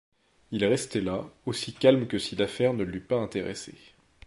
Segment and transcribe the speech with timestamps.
[0.49, 3.75] Il restait là, aussi calme que si l’affaire ne l’eût pas intéressé.